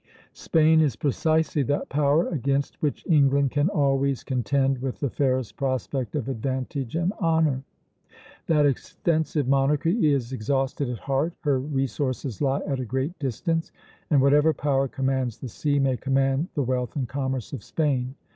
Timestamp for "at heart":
10.89-11.33